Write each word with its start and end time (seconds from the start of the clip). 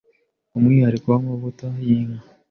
Umwihariko 0.57 1.05
w’amavuta 1.13 1.65
y’inka 1.85 2.21